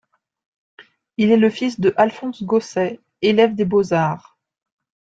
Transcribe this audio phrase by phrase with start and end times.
[1.17, 4.35] Il est le fils de Alphonse Gosset, élève des Beaux-arts.